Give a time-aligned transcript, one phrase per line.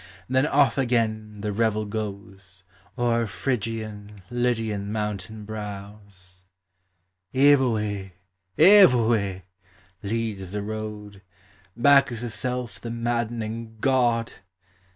[0.27, 2.63] Then off again the revel goes
[2.97, 6.43] O'er Phrygian, Lydian mountain brows
[7.31, 8.09] j Evoe!
[8.57, 9.43] Evoe!
[10.01, 11.21] leads the road,
[11.77, 14.31] Bacchus's self the maddening god!